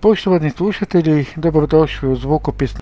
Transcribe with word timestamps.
Poštovani 0.00 0.50
slušatelji, 0.50 1.26
dobrodošli 1.36 2.08
u 2.08 2.16
zvukopis. 2.16 2.74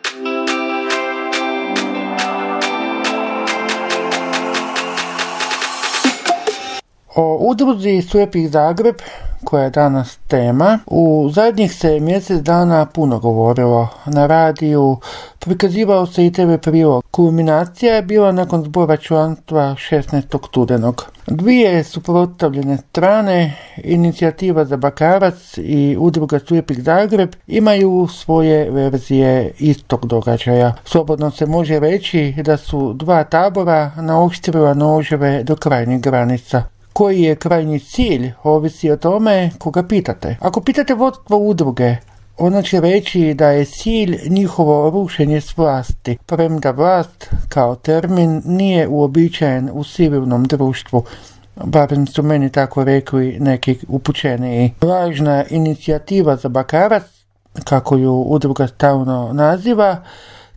O 7.15 7.39
udruzi 7.41 8.03
Sujepih 8.03 8.51
Zagreb 8.51 8.97
koja 9.45 9.65
je 9.65 9.71
danas 9.71 10.19
tema. 10.29 10.79
U 10.87 11.31
zadnjih 11.33 11.75
se 11.75 12.01
mjesec 12.01 12.41
dana 12.41 12.87
puno 12.87 13.19
govorilo 13.19 13.89
na 14.07 14.27
radiju, 14.27 14.97
prikazivao 15.39 16.07
se 16.07 16.27
i 16.27 16.33
TV 16.33 16.55
prilog. 16.63 17.05
Kulminacija 17.11 17.95
je 17.95 18.03
bila 18.03 18.33
nakon 18.33 18.65
zbora 18.65 18.97
članstva 18.97 19.63
16. 19.63 20.49
studenog. 20.49 21.05
Dvije 21.27 21.85
suprotstavljene 21.85 22.77
strane, 22.77 23.57
inicijativa 23.77 24.65
za 24.65 24.77
Bakarac 24.77 25.59
i 25.59 25.97
udruga 26.01 26.39
Slijepih 26.39 26.83
Zagreb 26.83 27.33
imaju 27.47 28.09
svoje 28.11 28.71
verzije 28.71 29.53
istog 29.59 30.07
događaja. 30.07 30.75
Slobodno 30.85 31.31
se 31.31 31.47
može 31.47 31.81
reći 31.81 32.35
da 32.45 32.57
su 32.57 32.93
dva 32.93 33.25
tabora 33.25 33.91
naoštrila 33.97 34.75
noževe 34.75 35.43
do 35.43 35.57
krajnjih 35.57 36.01
granica 36.01 36.63
koji 36.95 37.23
je 37.23 37.37
krajnji 37.37 37.79
cilj, 37.81 38.33
ovisi 38.43 38.91
o 38.91 38.97
tome 38.97 39.51
koga 39.59 39.83
pitate. 39.83 40.37
Ako 40.41 40.61
pitate 40.61 40.95
vodstvo 40.95 41.39
udruge, 41.39 41.97
ona 42.39 42.63
će 42.63 42.81
reći 42.81 43.35
da 43.35 43.49
je 43.49 43.65
cilj 43.65 44.19
njihovo 44.29 44.91
rušenje 44.91 45.41
s 45.41 45.57
vlasti, 45.57 46.19
premda 46.27 46.71
vlast 46.71 47.31
kao 47.49 47.75
termin 47.75 48.43
nije 48.45 48.89
uobičajen 48.89 49.71
u 49.73 49.85
civilnom 49.85 50.45
društvu, 50.45 51.05
barem 51.65 52.07
su 52.07 52.23
meni 52.23 52.51
tako 52.51 52.85
rekli 52.85 53.37
neki 53.41 53.79
upućeniji. 53.89 54.73
Važna 54.81 55.45
inicijativa 55.51 56.37
za 56.37 56.49
Bakarac, 56.49 57.03
kako 57.65 57.97
ju 57.97 58.13
udruga 58.13 58.67
stalno 58.67 59.33
naziva, 59.33 60.03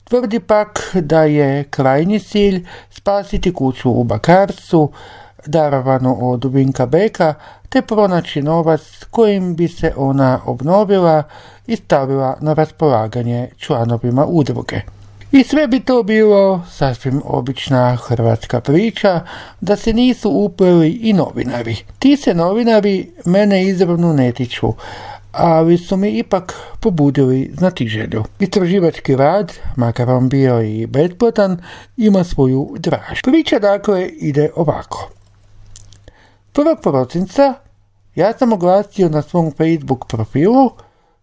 tvrdi 0.03 0.39
pak 0.39 0.91
da 0.93 1.23
je 1.23 1.63
krajnji 1.63 2.19
cilj 2.19 2.65
spasiti 2.89 3.53
kuću 3.53 3.91
u 3.91 4.03
Bakarcu, 4.03 4.91
darovano 5.45 6.13
od 6.13 6.45
Vinka 6.53 6.85
Beka, 6.85 7.33
te 7.69 7.81
pronaći 7.81 8.41
novac 8.41 8.81
kojim 9.11 9.55
bi 9.55 9.67
se 9.67 9.93
ona 9.95 10.39
obnovila 10.45 11.23
i 11.67 11.75
stavila 11.75 12.38
na 12.41 12.53
raspolaganje 12.53 13.49
članovima 13.58 14.25
udruge. 14.25 14.81
I 15.31 15.43
sve 15.43 15.67
bi 15.67 15.80
to 15.80 16.03
bilo 16.03 16.65
sasvim 16.71 17.21
obična 17.25 17.95
hrvatska 17.95 18.61
priča, 18.61 19.21
da 19.61 19.75
se 19.75 19.93
nisu 19.93 20.30
upleli 20.30 20.89
i 20.89 21.13
novinari. 21.13 21.75
Ti 21.99 22.17
se 22.17 22.33
novinari 22.33 23.11
mene 23.25 23.65
izravno 23.65 24.13
ne 24.13 24.31
tiču, 24.31 24.73
ali 25.31 25.77
su 25.77 25.97
mi 25.97 26.09
ipak 26.09 26.53
pobudili 26.80 27.52
znatiželju. 27.58 28.23
Istraživački 28.39 29.15
rad, 29.15 29.53
makar 29.75 30.09
on 30.09 30.30
bio 30.30 30.61
i 30.61 30.88
besplatan, 30.88 31.61
ima 31.97 32.23
svoju 32.23 32.75
draž. 32.80 33.21
Priča 33.23 33.59
dakle 33.59 34.08
ide 34.08 34.49
ovako. 34.55 35.16
1. 36.58 36.75
prosinca 36.81 37.53
ja 38.16 38.38
sam 38.38 38.53
oglasio 38.53 39.09
na 39.09 39.22
svom 39.22 39.52
Facebook 39.58 40.05
profilu 40.08 40.72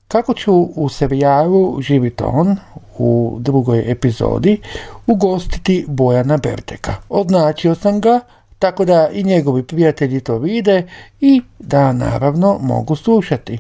kako 0.09 0.35
ću 0.35 0.53
u 0.55 0.89
serijalu 0.89 1.81
Živi 1.83 2.11
ton 2.11 2.57
u 2.99 3.37
drugoj 3.41 3.91
epizodi 3.91 4.61
ugostiti 5.07 5.85
Bojana 5.89 6.37
Berteka. 6.37 6.95
Odnačio 7.09 7.75
sam 7.75 8.01
ga 8.01 8.21
tako 8.59 8.85
da 8.85 9.09
i 9.13 9.23
njegovi 9.23 9.63
prijatelji 9.63 10.21
to 10.21 10.39
vide 10.39 10.89
i 11.21 11.43
da 11.59 11.93
naravno 11.93 12.59
mogu 12.61 12.97
slušati. 12.97 13.59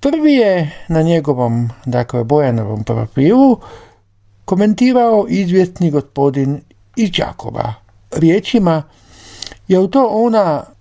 Prvi 0.00 0.32
je 0.32 0.70
na 0.88 1.02
njegovom, 1.02 1.70
dakle 1.84 2.24
Bojanovom 2.24 2.84
profilu 2.84 3.58
komentirao 4.44 5.26
izvjesni 5.28 5.90
gospodin 5.90 6.60
iz 6.96 7.10
Đakova 7.10 7.74
riječima 8.10 8.82
je 9.68 9.90
to 9.90 10.08
ona 10.12 10.71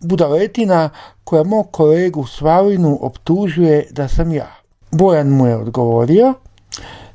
budaletina 0.00 0.90
koja 1.24 1.42
mog 1.42 1.70
kolegu 1.70 2.26
Svalinu 2.26 2.98
optužuje 3.00 3.86
da 3.90 4.08
sam 4.08 4.32
ja. 4.32 4.56
Bojan 4.90 5.28
mu 5.28 5.46
je 5.46 5.56
odgovorio, 5.56 6.34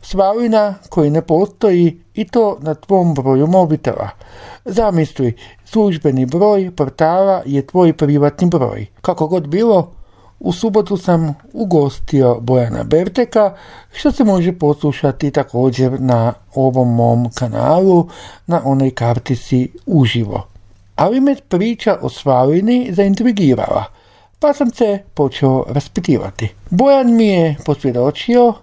Svalina 0.01 0.73
koji 0.89 1.09
ne 1.09 1.21
postoji 1.21 2.01
i 2.13 2.27
to 2.27 2.57
na 2.61 2.73
tvom 2.73 3.13
broju 3.13 3.47
mobitela. 3.47 4.09
Zamisli, 4.65 5.33
službeni 5.65 6.25
broj 6.25 6.71
portala 6.75 7.41
je 7.45 7.67
tvoj 7.67 7.93
privatni 7.93 8.49
broj. 8.49 8.85
Kako 9.01 9.27
god 9.27 9.47
bilo, 9.47 9.91
u 10.39 10.53
subotu 10.53 10.97
sam 10.97 11.33
ugostio 11.53 12.39
Bojana 12.41 12.83
Berteka, 12.83 13.55
što 13.93 14.11
se 14.11 14.23
može 14.23 14.59
poslušati 14.59 15.31
također 15.31 16.01
na 16.01 16.33
ovom 16.55 16.95
mom 16.95 17.29
kanalu, 17.33 18.07
na 18.47 18.61
onoj 18.65 18.91
kartici 18.91 19.71
uživo 19.85 20.54
ali 20.95 21.21
me 21.21 21.35
priča 21.49 21.97
o 22.01 22.09
Svalini 22.09 22.89
zaintrigirala, 22.91 23.83
pa 24.39 24.53
sam 24.53 24.71
se 24.71 24.99
počeo 25.13 25.65
raspitivati. 25.67 26.49
Bojan 26.69 27.15
mi 27.15 27.27
je 27.27 27.55
posvjedočio 27.65 28.53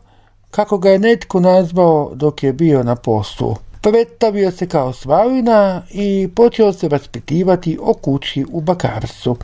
kako 0.50 0.78
ga 0.78 0.90
je 0.90 0.98
netko 0.98 1.40
nazvao 1.40 2.10
dok 2.14 2.42
je 2.42 2.52
bio 2.52 2.82
na 2.82 2.96
poslu. 2.96 3.56
Predstavio 3.80 4.50
se 4.50 4.68
kao 4.68 4.92
Svalina 4.92 5.82
i 5.90 6.28
počeo 6.34 6.72
se 6.72 6.88
raspitivati 6.88 7.78
o 7.82 7.94
kući 7.94 8.44
u 8.52 8.60
Bakarsu. 8.60 9.36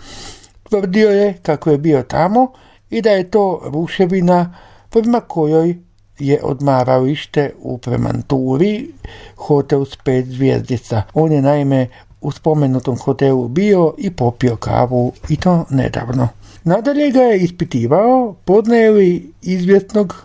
Tvrdio 0.69 1.11
je 1.11 1.39
kako 1.43 1.71
je 1.71 1.79
bio 1.79 2.03
tamo 2.03 2.53
i 2.91 3.03
da 3.03 3.11
je 3.11 3.31
to 3.31 3.61
ruševina 3.65 4.55
prema 4.91 5.21
kojoj 5.21 5.77
je 6.19 6.41
odmaralište 6.43 7.55
u 7.59 7.79
Premanturi, 7.79 8.93
hotel 9.37 9.85
s 9.85 9.97
pet 9.97 10.27
zvijezdica. 10.27 11.03
On 11.15 11.33
je 11.33 11.43
naime 11.43 11.89
u 12.21 12.33
spomenutom 12.33 12.99
hotelu 12.99 13.49
bio 13.49 13.95
i 13.99 14.11
popio 14.11 14.57
kavu 14.57 15.13
i 15.29 15.37
to 15.37 15.65
nedavno. 15.71 16.29
Nadalje 16.65 17.11
ga 17.11 17.21
je 17.21 17.39
ispitivao 17.39 18.35
podneli 18.45 19.33
izvjetnog 19.43 20.25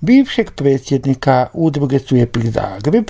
bivšeg 0.00 0.50
predsjednika 0.56 1.46
udruge 1.52 1.98
Sujepih 1.98 2.52
Zagreb, 2.52 3.04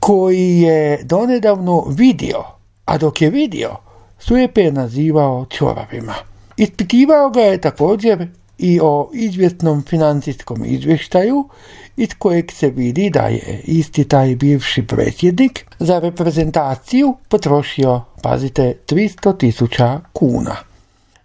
koji 0.00 0.60
je 0.60 1.02
donedavno 1.04 1.84
vidio, 1.88 2.44
a 2.84 2.98
dok 2.98 3.22
je 3.22 3.30
vidio, 3.30 3.70
Sujepe 4.18 4.60
je 4.60 4.72
nazivao 4.72 5.46
čoravima. 5.50 6.14
Ispitivao 6.56 7.30
ga 7.30 7.40
je 7.40 7.60
također 7.60 8.28
i 8.58 8.80
o 8.82 9.10
izvjetnom 9.12 9.82
financijskom 9.82 10.64
izvještaju 10.64 11.48
iz 11.96 12.08
kojeg 12.18 12.52
se 12.52 12.70
vidi 12.70 13.10
da 13.10 13.20
je 13.20 13.60
isti 13.64 14.04
taj 14.04 14.36
bivši 14.36 14.86
predsjednik 14.86 15.66
za 15.78 15.98
reprezentaciju 15.98 17.16
potrošio, 17.28 18.02
pazite, 18.22 18.74
300 18.86 19.38
tisuća 19.38 20.00
kuna. 20.12 20.56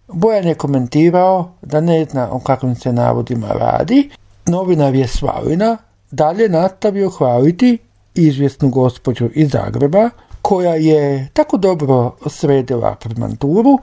Bojan 0.07 0.47
je 0.47 0.55
komentirao 0.55 1.51
da 1.61 1.81
ne 1.81 2.05
zna 2.05 2.29
o 2.31 2.39
kakvim 2.39 2.75
se 2.75 2.93
navodima 2.93 3.47
radi, 3.47 4.09
novinar 4.45 4.95
je 4.95 5.07
Svalina 5.07 5.77
dalje 6.11 6.49
nastavio 6.49 7.09
hvaliti 7.09 7.77
izvjesnu 8.15 8.69
gospođu 8.69 9.29
iz 9.33 9.49
Zagreba, 9.49 10.09
koja 10.41 10.75
je 10.75 11.29
tako 11.33 11.57
dobro 11.57 12.15
sredila 12.27 12.95
premanturu, 12.95 13.79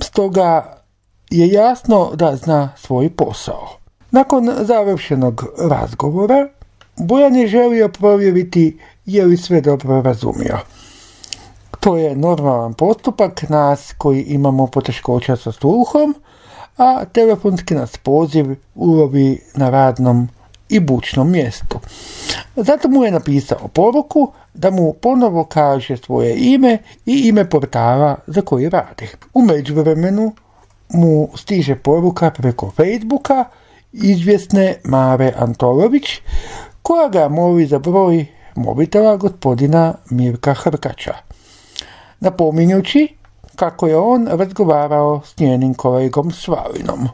stoga 0.00 0.77
je 1.30 1.48
jasno 1.48 2.10
da 2.14 2.36
zna 2.36 2.72
svoj 2.76 3.10
posao. 3.10 3.68
Nakon 4.10 4.50
završenog 4.60 5.44
razgovora, 5.70 6.48
Bojan 6.96 7.36
je 7.36 7.48
želio 7.48 7.88
provjeriti 7.88 8.78
je 9.06 9.24
li 9.24 9.36
sve 9.36 9.60
dobro 9.60 10.02
razumio. 10.02 10.58
To 11.80 11.96
je 11.96 12.16
normalan 12.16 12.74
postupak 12.74 13.48
nas 13.48 13.94
koji 13.98 14.22
imamo 14.22 14.66
poteškoća 14.66 15.36
sa 15.36 15.52
sluhom, 15.52 16.14
a 16.78 17.04
telefonski 17.04 17.74
nas 17.74 17.96
poziv 17.96 18.56
ulovi 18.74 19.40
na 19.54 19.70
radnom 19.70 20.28
i 20.68 20.80
bučnom 20.80 21.30
mjestu. 21.30 21.80
Zato 22.56 22.88
mu 22.88 23.04
je 23.04 23.10
napisao 23.10 23.68
poruku 23.68 24.32
da 24.54 24.70
mu 24.70 24.92
ponovo 24.92 25.44
kaže 25.44 25.96
svoje 25.96 26.36
ime 26.36 26.78
i 27.06 27.28
ime 27.28 27.50
portala 27.50 28.16
za 28.26 28.40
koji 28.40 28.68
radi. 28.68 29.08
U 29.34 29.42
međuvremenu 29.42 30.32
mu 30.92 31.28
stiže 31.36 31.76
poruka 31.76 32.30
preko 32.30 32.70
Facebooka 32.70 33.44
izvjesne 33.92 34.74
Mare 34.84 35.32
Antolović, 35.36 36.20
koja 36.82 37.08
ga 37.08 37.28
moli 37.28 37.66
za 37.66 37.78
broj 37.78 38.26
mobitela 38.54 39.16
gospodina 39.16 39.94
Mirka 40.10 40.54
Hrkača. 40.54 41.14
Napominjući 42.20 43.08
kako 43.56 43.86
je 43.86 43.96
on 43.96 44.26
razgovarao 44.26 45.20
s 45.24 45.38
njenim 45.38 45.74
kolegom 45.74 46.30
Svalinom. 46.30 47.08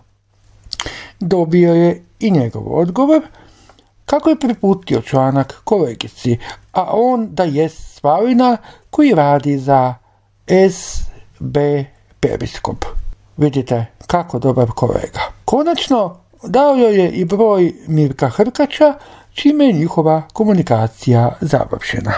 Dobio 1.20 1.74
je 1.74 2.04
i 2.20 2.30
njegov 2.30 2.78
odgovor 2.78 3.22
kako 4.04 4.30
je 4.30 4.38
priputio 4.38 5.00
članak 5.00 5.60
kolegici, 5.64 6.38
a 6.72 6.86
on 6.92 7.28
da 7.30 7.44
je 7.44 7.68
Svalina 7.68 8.56
koji 8.90 9.14
radi 9.14 9.58
za 9.58 9.94
SB 10.46 11.56
Periskop. 12.20 12.84
Vidite 13.36 13.86
kako 14.06 14.38
dobar 14.38 14.70
kolega. 14.70 15.20
Konačno, 15.44 16.16
dao 16.42 16.74
joj 16.74 16.96
je 16.96 17.10
i 17.10 17.24
broj 17.24 17.72
Mirka 17.86 18.28
Hrkača, 18.28 18.94
čime 19.32 19.66
je 19.66 19.72
njihova 19.72 20.22
komunikacija 20.32 21.32
završena. 21.40 22.12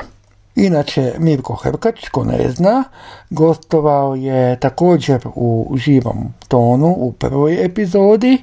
Inače, 0.56 1.14
Mirko 1.18 1.54
Hrkač, 1.54 2.08
ko 2.08 2.24
ne 2.24 2.50
zna, 2.50 2.84
gostovao 3.30 4.14
je 4.14 4.60
također 4.60 5.20
u 5.34 5.74
živom 5.76 6.34
tonu 6.48 6.94
u 6.98 7.12
prvoj 7.12 7.64
epizodi, 7.64 8.42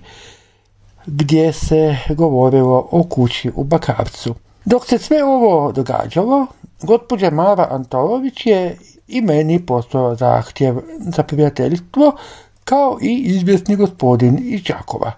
gdje 1.06 1.54
se 1.54 1.98
govorilo 2.10 2.88
o 2.92 3.04
kući 3.04 3.52
u 3.56 3.64
Bakarcu. 3.64 4.36
Dok 4.66 4.86
se 4.88 4.98
sve 4.98 5.24
ovo 5.24 5.72
događalo, 5.72 6.48
gospođa 6.82 7.30
Mara 7.30 7.68
Antolović 7.72 8.46
je 8.46 8.78
i 9.08 9.22
meni 9.22 9.66
poslao 9.66 10.16
zahtjev 10.16 10.76
za 11.00 11.24
prijateljstvo, 11.24 12.16
kao 12.64 12.98
i 13.02 13.18
izvjesni 13.18 13.76
gospodin 13.76 14.40
iz 14.42 14.64
Đakova. 14.64 15.12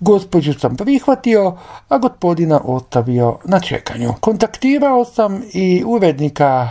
Gospođu 0.00 0.52
sam 0.52 0.76
prihvatio, 0.76 1.56
a 1.88 1.98
gospodina 1.98 2.60
ostavio 2.64 3.38
na 3.44 3.60
čekanju. 3.60 4.12
Kontaktirao 4.20 5.04
sam 5.04 5.42
i 5.52 5.82
urednika 5.86 6.70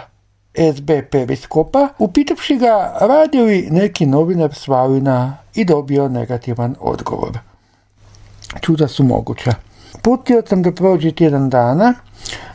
SB 0.75 0.91
Periskopa, 1.11 1.87
upitavši 1.99 2.55
ga 2.55 2.97
radi 3.01 3.41
li 3.41 3.67
neki 3.71 4.05
novinar 4.05 4.53
Slavina 4.53 5.37
i 5.55 5.65
dobio 5.65 6.07
negativan 6.09 6.75
odgovor. 6.79 7.39
Čuda 8.61 8.87
su 8.87 9.03
moguća. 9.03 9.51
Putio 10.01 10.43
sam 10.49 10.61
da 10.61 10.71
prođe 10.71 11.11
tjedan 11.11 11.49
dana, 11.49 11.93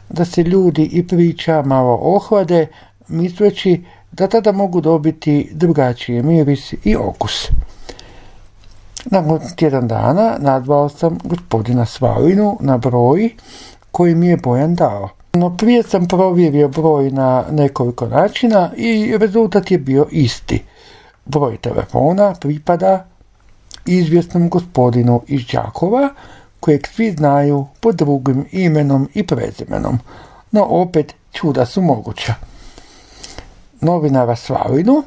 da 0.09 0.25
se 0.25 0.43
ljudi 0.43 0.89
i 0.93 1.07
priča 1.07 1.63
malo 1.63 1.99
ohlade, 2.03 2.67
misleći 3.09 3.85
da 4.13 4.27
tada 4.29 4.53
mogu 4.53 4.81
dobiti 4.81 5.51
drugačiji 5.53 6.23
miris 6.23 6.75
i 6.85 6.97
okus. 6.97 7.49
Nakon 9.05 9.41
tjedan 9.57 9.89
dana 9.89 10.37
nazvao 10.39 10.89
sam 10.89 11.19
gospodina 11.25 11.87
Svalinu 11.87 12.57
na 12.61 12.79
broj 12.79 13.31
koji 13.91 14.15
mi 14.15 14.27
je 14.27 14.37
Bojan 14.37 14.75
dao. 14.75 15.09
No 15.33 15.57
prije 15.57 15.83
sam 15.83 16.09
provjerio 16.09 16.69
broj 16.69 17.11
na 17.11 17.45
nekoliko 17.51 18.07
načina 18.07 18.71
i 18.77 19.17
rezultat 19.19 19.71
je 19.71 19.79
bio 19.79 20.07
isti. 20.11 20.63
Broj 21.25 21.57
telefona 21.57 22.35
pripada 22.41 23.07
izvjesnom 23.87 24.49
gospodinu 24.49 25.23
iz 25.27 25.47
Đakova, 25.53 26.09
kojeg 26.61 26.87
svi 26.87 27.13
znaju 27.13 27.67
pod 27.81 27.95
drugim 27.95 28.47
imenom 28.53 29.09
i 29.15 29.27
prezimenom. 29.27 29.99
No 30.53 30.65
opet 30.65 31.15
čuda 31.33 31.67
su 31.67 31.83
moguća. 31.83 32.35
Novinara 33.81 34.37
Slavinu 34.37 35.03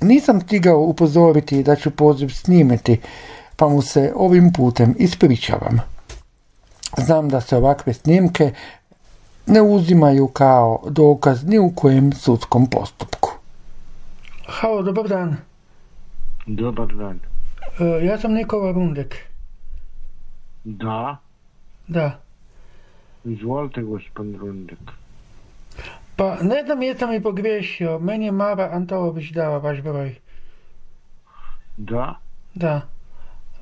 nisam 0.00 0.40
stigao 0.40 0.80
upozoriti 0.80 1.62
da 1.62 1.76
ću 1.76 1.90
poziv 1.90 2.28
snimiti, 2.28 3.00
pa 3.56 3.68
mu 3.68 3.82
se 3.82 4.12
ovim 4.16 4.52
putem 4.52 4.94
ispričavam. 4.98 5.80
Znam 6.96 7.28
da 7.28 7.40
se 7.40 7.56
ovakve 7.56 7.94
snimke 7.94 8.52
ne 9.46 9.62
uzimaju 9.62 10.28
kao 10.28 10.82
dokaz 10.90 11.44
ni 11.44 11.58
u 11.58 11.72
kojem 11.74 12.12
sudskom 12.12 12.66
postupku. 12.66 13.30
Halo, 14.46 14.82
dobar 14.82 15.08
dan. 15.08 15.36
Dobar 16.46 16.86
dan. 16.86 17.20
E, 17.80 18.04
ja 18.06 18.18
sam 18.18 18.32
Nikola 18.32 18.72
Rundek. 18.72 19.16
Da, 20.64 21.16
Da. 21.86 22.20
izvolite 23.24 23.82
gospodin 23.82 24.38
Rundek. 24.38 24.78
Pa 26.22 26.36
ne 26.42 26.62
znam 26.64 26.82
jesam 26.82 27.12
i 27.12 27.22
pogriješio. 27.22 27.98
Meni 27.98 28.24
je 28.24 28.32
Mara 28.32 28.68
Antolović 28.72 29.30
dala 29.30 29.58
vaš 29.58 29.80
broj. 29.82 30.14
Da, 31.76 32.18
Da. 32.54 32.80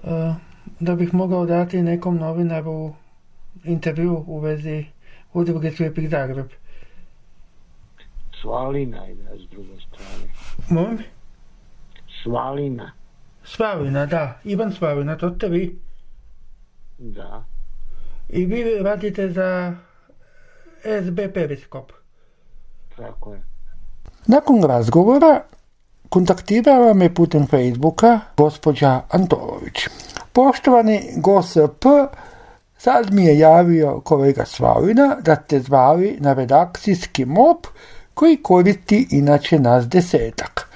E, 0.04 0.34
da 0.80 0.94
bih 0.94 1.14
mogao 1.14 1.46
dati 1.46 1.82
nekom 1.82 2.16
novinaru 2.16 2.94
intervju 3.64 4.24
u 4.26 4.38
vezi 4.40 4.84
udruge 5.32 5.70
Slijepih 5.70 6.10
Zagreb. 6.10 6.46
Svalina 8.40 9.08
ide 9.08 9.38
s 9.38 9.50
druge 9.50 9.80
strane. 9.80 10.32
Molim? 10.70 10.98
Svalina, 12.22 12.92
Slavina, 13.44 14.06
da. 14.06 14.40
Ivan 14.44 14.72
Slavina, 14.72 15.16
to 15.16 15.34
ste 15.34 15.48
vi. 15.48 15.78
da. 16.98 17.44
I 18.28 18.44
vi 18.44 18.78
radite 18.82 19.30
za 19.30 19.76
SB 21.02 21.20
Periskop. 21.34 21.99
Tako 23.00 23.32
je. 23.32 23.42
Nakon 24.26 24.62
razgovora 24.62 25.42
kontaktirala 26.08 26.94
me 26.94 27.14
putem 27.14 27.46
Facebooka 27.46 28.20
gospođa 28.36 29.00
Antolović. 29.10 29.88
Poštovani 30.32 31.00
GOSP, 31.16 31.84
sad 32.78 33.12
mi 33.12 33.24
je 33.24 33.38
javio 33.38 34.00
kolega 34.00 34.44
Slavina 34.44 35.16
da 35.20 35.36
ste 35.36 35.60
zvali 35.60 36.16
na 36.20 36.32
redakcijski 36.32 37.24
mop 37.24 37.66
koji 38.14 38.42
koristi 38.42 39.08
inače 39.10 39.58
nas 39.58 39.88
desetak. 39.88 40.68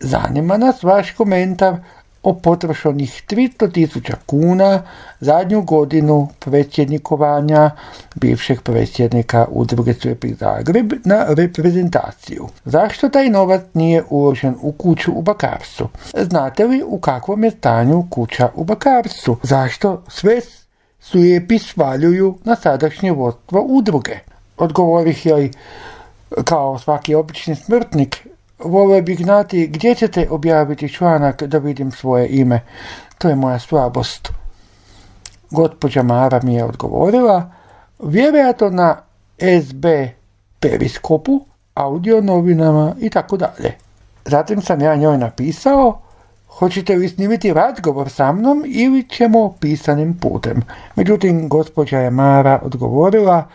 Zanima 0.00 0.56
nas 0.56 0.82
vaš 0.82 1.10
komentar 1.10 1.76
o 2.22 2.34
potrošenih 2.34 3.22
300.000 3.28 4.14
kuna 4.26 4.82
zadnju 5.20 5.62
godinu 5.62 6.28
predsjednikovanja 6.38 7.70
bivšeg 8.14 8.62
predsjednika 8.62 9.46
udruge 9.50 9.94
Slijepih 9.94 10.36
Zagreb 10.38 10.92
na 11.04 11.26
reprezentaciju. 11.28 12.48
Zašto 12.64 13.08
taj 13.08 13.28
novac 13.28 13.62
nije 13.74 14.04
uložen 14.10 14.54
u 14.60 14.72
kuću 14.72 15.12
u 15.12 15.22
Bakarsu? 15.22 15.88
Znate 16.14 16.64
li 16.64 16.82
u 16.86 17.00
kakvom 17.00 17.44
je 17.44 17.50
stanju 17.50 18.06
kuća 18.10 18.50
u 18.54 18.64
Bakarsu? 18.64 19.36
Zašto 19.42 20.02
sve 20.08 20.40
slijepi 21.00 21.58
svaljuju 21.58 22.38
na 22.44 22.56
sadašnje 22.56 23.12
vodstvo 23.12 23.64
udruge? 23.68 24.18
Odgovorih 24.56 25.26
joj 25.26 25.50
kao 26.44 26.78
svaki 26.78 27.14
obični 27.14 27.56
smrtnik, 27.56 28.26
volio 28.58 29.02
bih 29.02 29.18
znati 29.18 29.66
gdje 29.66 29.94
ćete 29.94 30.28
objaviti 30.30 30.92
članak 30.92 31.42
da 31.42 31.58
vidim 31.58 31.90
svoje 31.90 32.28
ime. 32.28 32.60
To 33.18 33.28
je 33.28 33.36
moja 33.36 33.58
slabost. 33.58 34.28
Gospođa 35.50 36.02
Mara 36.02 36.40
mi 36.42 36.54
je 36.54 36.64
odgovorila, 36.64 37.50
vjerojatno 37.98 38.70
na 38.70 38.96
SB 39.38 39.84
periskopu, 40.60 41.40
audio 41.74 42.20
novinama 42.20 42.94
i 43.00 43.10
tako 43.10 43.36
dalje. 43.36 43.74
Zatim 44.24 44.62
sam 44.62 44.80
ja 44.80 44.96
njoj 44.96 45.18
napisao, 45.18 46.00
hoćete 46.48 46.96
li 46.96 47.08
snimiti 47.08 47.52
razgovor 47.52 48.10
sa 48.10 48.32
mnom 48.32 48.64
ili 48.66 49.08
ćemo 49.08 49.54
pisanim 49.60 50.18
putem. 50.18 50.62
Međutim, 50.96 51.48
gospođa 51.48 51.98
je 51.98 52.10
Mara 52.10 52.60
odgovorila, 52.62 53.48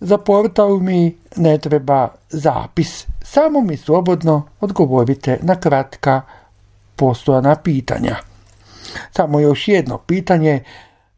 za 0.00 0.18
portal 0.18 0.78
mi 0.78 1.16
ne 1.36 1.58
treba 1.58 2.08
zapis, 2.28 3.06
samo 3.22 3.60
mi 3.60 3.76
slobodno 3.76 4.42
odgovorite 4.60 5.38
na 5.42 5.60
kratka 5.60 6.20
postojana 6.96 7.56
pitanja. 7.56 8.16
Samo 9.16 9.40
još 9.40 9.68
jedno 9.68 9.98
pitanje, 9.98 10.64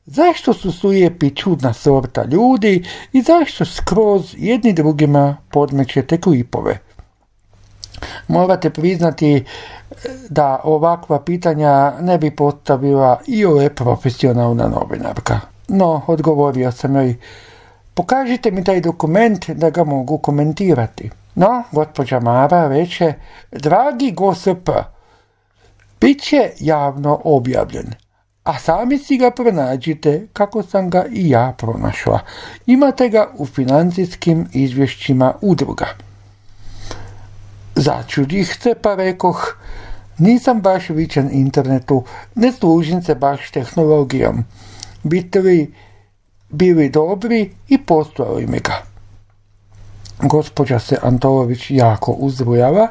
zašto 0.07 0.53
su 0.55 0.73
slijepi 0.73 1.31
čudna 1.31 1.73
sorta 1.73 2.25
ljudi 2.25 2.85
i 3.13 3.23
zašto 3.23 3.65
skroz 3.65 4.35
jedni 4.39 4.73
drugima 4.73 5.37
podmećete 5.51 6.21
klipove? 6.21 6.79
Morate 8.29 8.71
priznati 8.71 9.37
e, 9.37 9.43
da 10.29 10.61
ovakva 10.65 11.21
pitanja 11.21 11.93
ne 12.01 12.19
bi 12.19 12.31
postavila 12.31 13.21
i 13.27 13.45
ove 13.45 13.75
profesionalna 13.75 14.69
novinarka. 14.69 15.41
No, 15.69 16.03
odgovorio 16.07 16.73
sam 16.73 16.97
joj, 16.97 17.17
pokažite 18.01 18.51
mi 18.51 18.65
taj 18.65 18.81
dokument 18.81 19.51
da 19.51 19.71
ga 19.71 19.85
mogu 19.85 20.19
komentirati. 20.19 21.11
No, 21.35 21.63
gospođa 21.73 22.21
Mara 22.21 22.69
reče, 22.69 23.13
dragi 23.53 24.13
GOSP, 24.13 24.71
bit 26.01 26.23
će 26.23 26.51
javno 26.61 27.21
objavljen, 27.25 27.93
a 28.45 28.59
sami 28.59 28.99
si 28.99 29.19
ga 29.19 29.31
pronađite 29.31 30.27
kako 30.33 30.63
sam 30.63 30.91
ga 30.91 31.05
i 31.11 31.29
ja 31.31 31.55
pronašla. 31.59 32.21
Imate 32.67 33.09
ga 33.09 33.29
u 33.37 33.47
financijskim 33.47 34.49
izvješćima 34.53 35.35
udruga. 35.41 35.87
Začudih 37.75 38.57
se 38.63 38.75
pa 38.83 38.95
rekoh, 38.95 39.57
nisam 40.19 40.61
baš 40.61 40.89
vičan 40.89 41.29
internetu, 41.33 42.05
ne 42.35 42.53
služim 42.53 43.03
se 43.03 43.15
baš 43.15 43.51
tehnologijom. 43.51 44.45
Biste 45.03 45.41
li 45.41 45.75
bili 46.51 46.89
dobri 46.89 47.51
i 47.69 47.79
postojali 47.79 48.47
mi 48.47 48.59
ga. 48.59 48.83
Gospođa 50.23 50.79
se 50.79 50.97
Antolović 51.03 51.71
jako 51.71 52.13
uzrujava. 52.13 52.89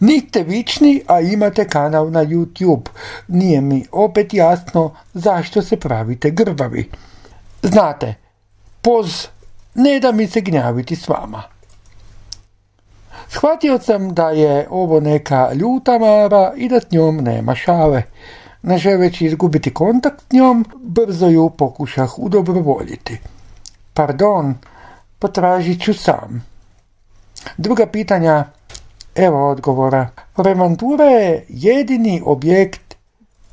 Niste 0.00 0.42
vični, 0.42 1.02
a 1.06 1.20
imate 1.20 1.68
kanal 1.68 2.10
na 2.10 2.24
YouTube. 2.24 2.88
Nije 3.28 3.60
mi 3.60 3.84
opet 3.92 4.34
jasno 4.34 4.94
zašto 5.14 5.62
se 5.62 5.76
pravite 5.76 6.30
grbavi. 6.30 6.90
Znate, 7.62 8.14
poz 8.82 9.26
ne 9.74 10.00
da 10.00 10.12
mi 10.12 10.26
se 10.26 10.40
gnjaviti 10.40 10.96
s 10.96 11.08
vama. 11.08 11.42
Shvatio 13.28 13.78
sam 13.78 14.14
da 14.14 14.30
je 14.30 14.66
ovo 14.70 15.00
neka 15.00 15.52
ljuta 15.52 15.98
mara 15.98 16.52
i 16.56 16.68
da 16.68 16.80
s 16.80 16.90
njom 16.90 17.16
nema 17.16 17.54
šale. 17.54 18.02
Ne 18.62 18.78
želeći 18.78 19.26
izgubiti 19.26 19.74
kontakt 19.74 20.20
s 20.28 20.32
njom, 20.32 20.64
brzo 20.76 21.26
ju 21.26 21.50
pokušah 21.50 22.18
udobrovoljiti. 22.18 23.18
Pardon, 23.94 24.54
potražit 25.18 25.82
ću 25.82 25.94
sam. 25.94 26.44
Druga 27.56 27.86
pitanja, 27.86 28.44
evo 29.14 29.50
odgovora. 29.50 30.08
Premantura 30.34 31.04
je 31.04 31.44
jedini 31.48 32.22
objekt 32.24 32.94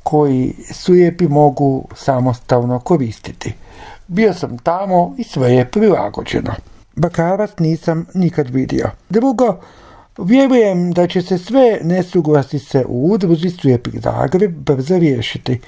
koji 0.02 0.54
sujepi 0.72 1.28
mogu 1.28 1.84
samostalno 1.94 2.78
koristiti. 2.78 3.54
Bio 4.06 4.34
sam 4.34 4.58
tamo 4.58 5.14
i 5.18 5.24
sve 5.24 5.52
je 5.52 5.70
prilagođeno. 5.70 6.52
Bakarac 6.96 7.50
nisam 7.58 8.06
nikad 8.14 8.50
vidio. 8.50 8.90
Drugo, 9.08 9.56
vjerujem 10.24 10.92
da 10.92 11.06
će 11.06 11.22
se 11.22 11.38
sve 11.38 11.78
nesuglasice 11.82 12.84
u 12.88 13.12
udruzi 13.12 13.50
Sujepik 13.50 13.94
Zagreb 14.00 14.52
brzo 14.52 14.98
riješiti. 14.98 15.60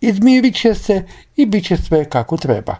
Izmirit 0.00 0.54
će 0.54 0.74
se 0.74 1.02
i 1.36 1.46
bit 1.46 1.66
će 1.66 1.76
sve 1.76 2.04
kako 2.04 2.36
treba. 2.36 2.76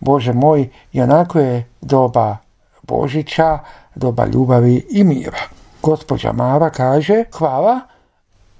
Bože 0.00 0.32
moj, 0.32 0.68
onako 0.94 1.38
je 1.40 1.64
doba 1.80 2.36
Božića, 2.82 3.58
doba 3.94 4.26
ljubavi 4.26 4.86
i 4.90 5.04
mira. 5.04 5.40
Gospođa 5.82 6.32
Mara 6.32 6.70
kaže, 6.70 7.24
hvala, 7.32 7.80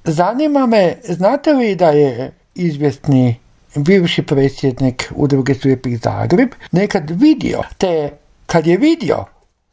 zanima 0.05 0.67
me, 0.67 0.95
znate 1.09 1.53
li 1.53 1.75
da 1.75 1.91
je 1.91 2.33
izvjesni 2.55 3.37
bivši 3.75 4.23
predsjednik 4.23 5.13
udruge 5.17 5.55
Slijepih 5.55 6.01
Zagreb 6.03 6.49
nekad 6.73 7.11
vidio, 7.11 7.63
te 7.79 8.11
kad 8.47 8.67
je 8.67 8.77
vidio 8.77 9.25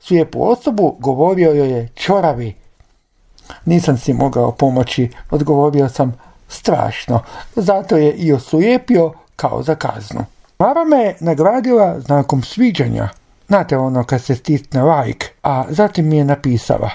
slijepu 0.03 0.51
osobu, 0.51 0.95
govorio 0.99 1.51
joj 1.51 1.71
je 1.71 1.89
čoravi. 1.95 2.55
Nisam 3.65 3.97
si 3.97 4.13
mogao 4.13 4.51
pomoći, 4.51 5.09
odgovorio 5.31 5.89
sam 5.89 6.13
strašno, 6.47 7.19
zato 7.55 7.97
je 7.97 8.13
i 8.13 8.33
osujepio 8.33 9.13
kao 9.35 9.63
za 9.63 9.75
kaznu. 9.75 10.25
Mara 10.59 10.83
me 10.83 11.15
nagradila 11.19 11.99
znakom 11.99 12.43
sviđanja, 12.43 13.09
znate 13.47 13.77
ono 13.77 14.03
kad 14.03 14.21
se 14.21 14.35
stisne 14.35 14.83
like, 14.83 15.27
a 15.43 15.63
zatim 15.69 16.07
mi 16.07 16.17
je 16.17 16.25
napisala 16.25 16.89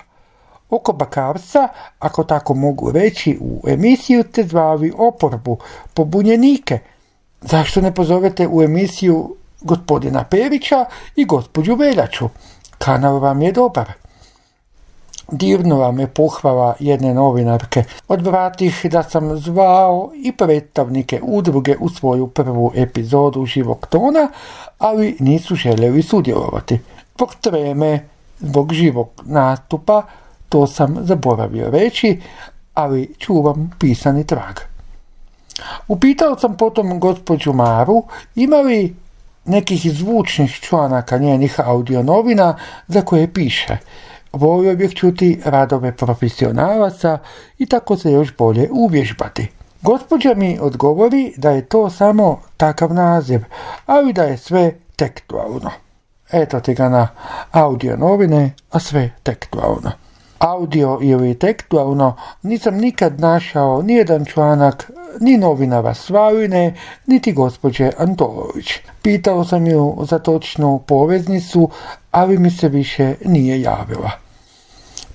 Oko 0.71 0.93
bakarca, 0.93 1.69
ako 1.99 2.25
tako 2.25 2.55
mogu 2.55 2.91
reći, 2.91 3.39
u 3.41 3.69
emisiju 3.69 4.25
te 4.25 4.45
zvali 4.45 4.93
oporbu, 4.99 5.59
pobunjenike. 5.95 6.79
Zašto 7.41 7.81
ne 7.81 7.95
pozovete 7.95 8.49
u 8.49 8.63
emisiju 8.63 9.37
gospodina 9.61 10.25
Perića 10.25 10.85
i 11.17 11.25
gospođu 11.25 11.75
Veljaču? 11.75 12.29
Kanal 12.79 13.19
vam 13.19 13.43
je 13.43 13.53
dobar. 13.53 13.93
Dirnula 15.31 15.93
me 15.93 16.07
pohvala 16.07 16.75
jedne 16.79 17.15
novinarke. 17.15 17.85
Odvratih 18.09 18.87
da 18.91 19.03
sam 19.03 19.37
zvao 19.37 20.11
i 20.15 20.33
predstavnike 20.33 21.21
udruge 21.23 21.77
u 21.81 21.89
svoju 21.89 22.27
prvu 22.27 22.73
epizodu 22.75 23.47
živog 23.47 23.87
tona, 23.87 24.29
ali 24.79 25.17
nisu 25.21 25.55
željeli 25.55 26.03
sudjelovati. 26.03 26.79
Zbog 27.15 27.35
treme, 27.41 28.09
zbog 28.41 28.73
živog 28.73 29.09
nastupa, 29.25 30.03
to 30.49 30.67
sam 30.67 30.97
zaboravio 31.01 31.71
reći, 31.71 32.21
ali 32.75 33.15
čuvam 33.19 33.71
pisani 33.79 34.25
trag. 34.25 34.57
Upitao 35.89 36.39
sam 36.39 36.57
potom 36.57 37.01
gospođu 37.01 37.53
Maru 37.53 38.03
ima 38.35 38.57
li 38.57 38.95
nekih 39.49 39.93
zvučnih 39.93 40.53
članaka 40.61 41.19
njenih 41.19 41.61
audionovina 41.61 42.57
za 42.89 43.03
koje 43.03 43.33
piše. 43.33 43.77
Volio 44.33 44.77
bih 44.77 44.95
čuti 44.95 45.41
radove 45.45 45.97
profesionalaca 45.97 47.19
i 47.59 47.67
tako 47.67 47.97
se 47.97 48.13
još 48.13 48.37
bolje 48.37 48.69
uvježbati. 48.73 49.49
Gospođa 49.83 50.35
mi 50.35 50.59
odgovori 50.61 51.35
da 51.37 51.51
je 51.51 51.65
to 51.65 51.91
samo 51.91 52.41
takav 52.57 52.95
naziv, 52.95 53.41
ali 53.87 54.13
da 54.13 54.23
je 54.23 54.37
sve 54.37 54.73
tekstualno. 54.97 55.71
Eto 56.33 56.61
ti 56.61 56.75
ga 56.75 56.89
na 56.89 57.09
audio 57.53 57.97
novine, 57.97 58.55
a 58.71 58.79
sve 58.79 59.11
tekstualno. 59.23 60.08
Audio 60.39 60.99
ili 61.03 61.39
tekstualno 61.39 62.17
nisam 62.43 62.75
nikad 62.75 63.21
našao 63.21 63.83
nijedan 63.83 64.25
članak 64.25 64.91
ni 65.21 65.37
novinara 65.37 65.95
Slavine, 65.95 66.75
niti 67.07 67.33
gospođe 67.33 67.91
Antolović. 67.99 68.73
Pitao 69.03 69.45
sam 69.45 69.67
ju 69.67 69.97
za 70.11 70.19
točnu 70.19 70.81
poveznicu, 70.87 71.71
ali 72.11 72.39
mi 72.39 72.51
se 72.51 72.69
više 72.69 73.15
nije 73.25 73.61
javila. 73.61 74.11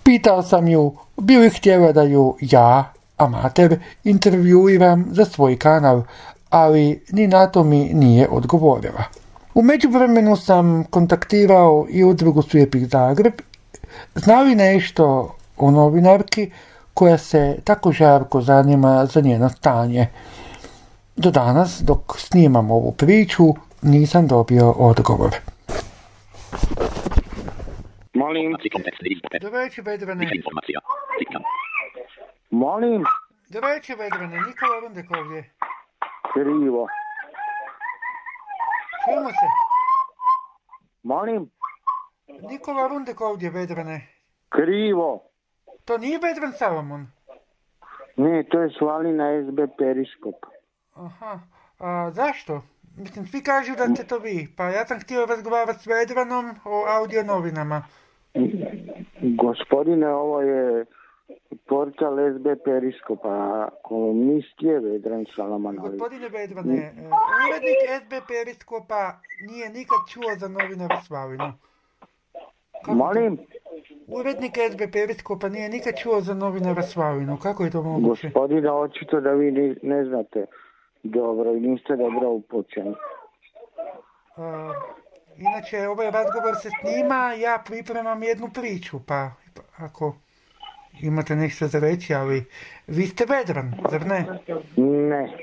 Pitao 0.04 0.42
sam 0.42 0.68
ju 0.68 0.94
bi 1.18 1.38
li 1.38 1.50
htjela 1.50 1.92
da 1.92 2.04
ju 2.04 2.36
ja, 2.42 2.94
amater, 3.18 3.80
intervjuiram 4.04 5.06
za 5.12 5.26
svoj 5.26 5.60
kanal, 5.60 6.02
ali 6.50 7.04
ni 7.12 7.28
na 7.28 7.48
to 7.48 7.64
mi 7.64 7.94
nije 7.94 8.28
odgovorila. 8.30 9.04
U 9.54 9.62
međuvremenu 9.62 10.36
sam 10.36 10.84
kontaktirao 10.84 11.86
i 11.90 12.04
udrugu 12.04 12.42
Sujepih 12.42 12.88
Zagreb. 12.90 13.34
Znali 14.16 14.56
nešto 14.56 15.36
o 15.58 15.72
novinarki 15.72 16.52
koja 16.94 17.18
se 17.18 17.58
tako 17.64 17.92
žarko 17.92 18.42
zanima 18.42 19.06
za 19.06 19.22
njeno 19.22 19.50
stanje. 19.50 20.08
Do 21.16 21.32
danas, 21.32 21.82
dok 21.82 22.00
snimam 22.18 22.72
ovu 22.72 22.92
priču, 22.92 23.44
nisam 23.82 24.28
dobio 24.28 24.72
odgovor. 24.72 25.36
Molim, 28.14 28.56
Dobar 29.42 29.62
večer, 29.62 29.84
Vedrane. 29.86 30.26
Molim, 32.50 33.04
Dobar 33.50 33.72
večer, 33.72 33.96
Vedrane. 34.00 34.38
Nikola 34.48 34.80
Rundek 34.82 35.12
ovdje. 35.12 35.54
krivo. 36.34 36.88
Čujemo 39.06 39.30
se. 39.30 39.48
Molim, 41.04 41.50
Nikola 42.42 42.88
Rundek 42.88 43.22
ovdje, 43.22 43.50
Vedrane. 43.50 44.08
krivo. 44.50 45.24
To 45.86 45.98
nije 45.98 46.20
Vedran 46.20 46.52
Salomon. 46.52 47.08
Ne, 48.18 48.44
to 48.44 48.62
je 48.62 48.70
Svalina 48.78 49.24
SB 49.48 49.60
Periskop. 49.78 50.36
Aha. 50.94 51.40
A 51.80 52.12
zašto? 52.12 52.62
Mislim, 52.98 53.26
svi 53.26 53.44
kažu 53.44 53.76
da 53.76 53.88
ste 53.96 54.08
to 54.08 54.18
vi. 54.18 54.48
Pa 54.58 54.64
ja 54.64 54.86
sam 54.86 55.00
htio 55.00 55.26
razgovarati 55.26 55.80
s 55.80 55.88
Vedranom 55.88 56.46
o 56.66 56.86
audio 56.88 57.24
novinama. 57.24 57.84
Gospodine, 59.22 60.08
ovo 60.08 60.42
je 60.42 60.86
portal 61.66 62.16
SB 62.38 62.48
Periskop, 62.66 63.26
a 63.26 63.70
kolumnist 63.84 64.56
je 64.60 64.80
Vedran 64.80 65.26
Salamanović. 65.36 65.92
Gospodine 65.92 66.30
Vedrane, 66.30 66.76
e, 66.78 66.92
urednik 67.48 67.80
SB 68.04 68.14
Periskopa 68.28 69.12
nije 69.48 69.70
nikad 69.70 70.00
čuo 70.10 70.36
za 70.38 70.48
novinara 70.48 71.02
Slavinu. 71.08 71.54
Kako? 72.86 72.96
Molim, 72.96 73.38
Urednik 74.08 74.58
SB 74.72 74.92
Periskopa 74.92 75.50
nije 75.50 75.70
nikad 75.70 75.94
čuo 75.98 76.22
za 76.22 76.34
novinara 76.34 76.82
Slavinu. 76.82 77.38
Kako 77.38 77.64
je 77.64 77.72
to 77.72 77.82
moguće? 77.84 78.28
gospodine, 78.28 78.72
očito 78.72 79.22
da 79.22 79.32
vi 79.32 79.52
ne 79.82 80.06
znate 80.06 80.46
dobro 81.04 81.52
i 81.52 81.60
niste 81.60 81.96
dobro 81.96 82.30
upućeni. 82.30 82.96
A, 84.36 84.72
inače, 85.38 85.88
ovaj 85.88 86.12
razgovor 86.12 86.56
se 86.62 86.70
snima, 86.82 87.34
ja 87.34 87.64
pripremam 87.66 88.24
jednu 88.24 88.50
priču, 88.54 89.00
pa 89.08 89.32
ako 89.78 90.16
imate 91.02 91.36
nešto 91.36 91.68
za 91.68 91.80
reći, 91.80 92.14
ali 92.14 92.46
vi 92.88 93.08
ste 93.08 93.26
Vedran, 93.26 93.74
zar 93.92 94.06
ne? 94.06 94.26
Ne, 94.78 95.38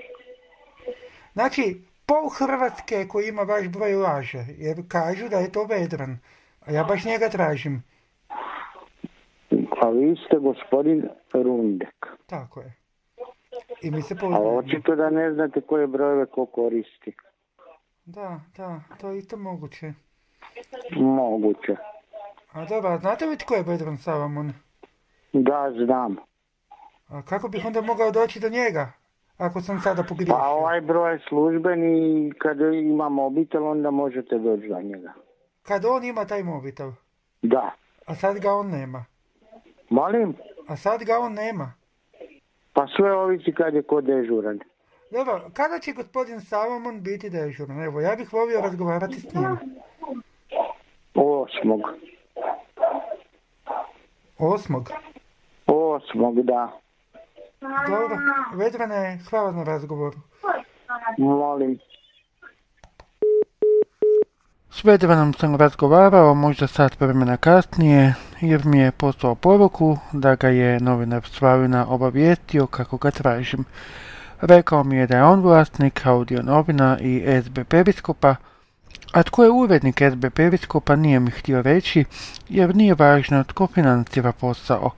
Znači, 1.33 1.81
pol 2.07 2.29
Hrvatske 2.29 3.07
koji 3.09 3.29
ima 3.29 3.43
vaš 3.43 3.69
broj 3.69 3.95
laže, 3.95 4.45
jer 4.59 4.83
kažu 4.89 5.29
da 5.29 5.39
je 5.39 5.53
to 5.53 5.65
Vedran, 5.65 6.19
a 6.61 6.73
ja 6.73 6.85
baš 6.85 7.05
njega 7.05 7.29
tražim. 7.29 7.83
a 9.83 9.89
vi 9.91 10.17
ste 10.27 10.37
gospodin 10.39 11.09
Rundek. 11.33 12.07
Tako 12.27 12.61
je. 12.61 12.75
I 13.83 13.91
mi 13.91 14.03
se 14.03 14.15
A 14.15 14.21
poznajemo. 14.21 14.57
očito 14.57 14.97
da 14.97 15.11
ne 15.11 15.33
znate 15.33 15.61
koje 15.61 15.87
brojeve 15.87 16.27
ko 16.27 16.47
koristi. 16.47 17.13
Da, 18.05 18.41
da, 18.57 18.81
to 19.01 19.09
je 19.11 19.19
isto 19.19 19.37
moguće. 19.37 19.93
Moguće. 20.97 21.77
A 22.53 22.65
dobro, 22.65 22.91
a 22.91 22.99
znate 22.99 23.27
li 23.27 23.39
tko 23.39 23.55
je 23.55 23.63
Vedran 23.63 23.97
Salamon? 23.97 24.53
Da, 25.33 25.73
znam. 25.85 26.17
A 27.09 27.23
kako 27.23 27.49
bih 27.49 27.65
onda 27.67 27.81
mogao 27.81 28.11
doći 28.11 28.41
do 28.41 28.49
njega? 28.49 28.93
Ako 29.39 29.61
sam 29.61 29.81
sada 29.81 30.03
pogriješio. 30.03 30.35
Pa 30.37 30.49
ovaj 30.49 30.81
broj 30.81 31.13
je 31.13 31.21
službeni 31.29 31.93
i 32.27 32.33
kad 32.39 32.61
ima 32.61 33.09
mobitel 33.09 33.67
onda 33.67 33.91
možete 33.91 34.39
doći 34.39 34.69
do 34.69 34.81
njega. 34.83 35.13
Kad 35.71 35.85
on 35.85 36.05
ima 36.05 36.25
taj 36.25 36.43
mobitel, 36.43 36.91
Da. 37.43 37.71
a 38.07 38.15
sad 38.15 38.39
ga 38.41 38.53
on 38.55 38.71
nema. 38.71 39.05
Molim? 39.91 40.35
A 40.69 40.77
sad 40.77 41.05
ga 41.05 41.19
on 41.19 41.33
nema. 41.33 41.73
Pa 42.73 42.87
sve 42.97 43.13
ovisi 43.13 43.53
kad 43.55 43.75
je 43.75 43.83
ko 43.83 44.01
dežuran. 44.01 44.61
Dobro, 45.11 45.51
kada 45.55 45.79
će 45.79 45.93
gospodin 45.93 46.41
Salomon 46.41 47.03
biti 47.03 47.31
dežuran? 47.31 47.83
Evo, 47.83 48.01
ja 48.01 48.17
bih 48.17 48.33
volio 48.33 48.61
razgovarati 48.61 49.21
s 49.21 49.35
njim. 49.35 49.57
Osmog. 51.15 51.81
Osmog. 54.39 54.91
Osmog, 55.67 56.43
da. 56.43 56.73
Dobro, 57.89 58.17
Vedrane, 58.55 59.19
hvala 59.31 59.51
na 59.53 59.65
razgovoru. 59.65 60.17
Molim. 61.19 61.79
S 64.73 64.83
sam 65.39 65.57
razgovarao 65.57 66.35
možda 66.35 66.67
sat 66.67 67.01
vremena 67.01 67.37
kasnije 67.37 68.15
jer 68.41 68.65
mi 68.65 68.79
je 68.79 68.91
poslao 68.91 69.35
poruku 69.35 69.99
da 70.13 70.35
ga 70.35 70.49
je 70.49 70.81
novinar 70.81 71.23
Slavina 71.25 71.87
obavijestio 71.89 72.67
kako 72.67 72.97
ga 72.97 73.11
tražim. 73.11 73.65
Rekao 74.41 74.85
mi 74.85 74.97
je 74.97 75.07
da 75.07 75.17
je 75.17 75.25
on 75.25 75.41
vlasnik 75.41 76.07
audio 76.07 76.43
novina 76.43 76.99
i 77.01 77.43
SB 77.45 77.59
Periskopa, 77.69 78.35
a 79.13 79.23
tko 79.23 79.45
je 79.45 79.51
urednik 79.51 80.03
SB 80.13 80.25
Periskopa 80.35 80.97
nije 80.97 81.21
mi 81.21 81.31
htio 81.31 81.63
reći 81.63 82.05
jer 82.49 82.77
nije 82.77 82.95
važno 82.95 83.45
tko 83.45 83.67
financira 83.67 84.33
posao. 84.33 84.91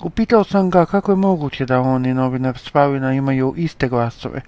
Upitao 0.00 0.44
sam 0.44 0.70
ga 0.70 0.86
kako 0.86 1.12
je 1.12 1.16
moguće 1.16 1.66
da 1.66 1.80
on 1.80 2.06
i 2.06 2.14
novinar 2.14 2.58
Slavina 2.58 3.12
imaju 3.12 3.54
iste 3.56 3.88
glasove. 3.88 4.40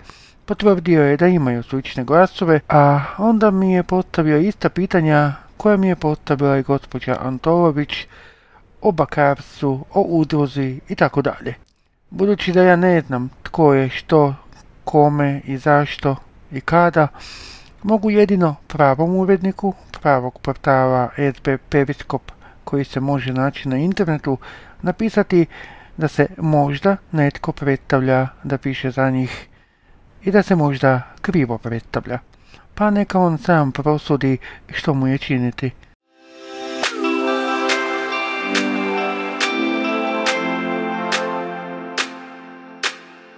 Potvrdio 0.47 1.03
je 1.03 1.17
da 1.17 1.26
imaju 1.26 1.62
slične 1.62 2.05
glasove, 2.05 2.61
a 2.69 3.00
onda 3.19 3.50
mi 3.50 3.73
je 3.73 3.83
postavio 3.83 4.38
ista 4.38 4.69
pitanja 4.69 5.33
koja 5.57 5.76
mi 5.76 5.88
je 5.88 5.97
postavila 5.97 6.59
i 6.59 6.62
gospođa 6.62 7.17
Antolović 7.21 8.07
o 8.83 8.93
bakarsu, 8.93 9.85
o 9.95 10.00
udruzi 10.00 10.81
i 10.88 10.95
tako 10.95 11.23
dalje. 11.23 11.55
Budući 12.11 12.53
da 12.53 12.62
ja 12.62 12.76
ne 12.76 13.00
znam 13.00 13.31
tko 13.43 13.75
je 13.75 13.88
što, 13.88 14.35
kome 14.85 15.41
i 15.45 15.57
zašto 15.57 16.17
i 16.53 16.61
kada, 16.61 17.09
mogu 17.83 18.11
jedino 18.11 18.55
pravom 18.67 19.17
uredniku 19.17 19.75
pravog 20.00 20.38
portala 20.43 21.09
SB 21.37 21.49
Periskop 21.69 22.23
koji 22.65 22.85
se 22.85 23.00
može 23.00 23.33
naći 23.33 23.69
na 23.69 23.76
internetu 23.76 24.38
napisati 24.83 25.47
da 25.97 26.09
se 26.09 26.26
možda 26.37 26.97
netko 27.12 27.53
predstavlja 27.53 28.29
da 28.45 28.59
piše 28.59 28.91
za 28.91 29.11
njih 29.11 29.49
i 30.23 30.31
da 30.31 30.43
se 30.43 30.57
možda 30.57 31.03
krivo 31.21 31.59
predstavlja. 31.59 32.19
Pa 32.75 32.91
neka 32.91 33.19
on 33.19 33.39
sam 33.39 33.73
prosudi 33.73 34.39
što 34.73 34.95
mu 34.95 35.07
je 35.07 35.19
činiti. 35.19 35.71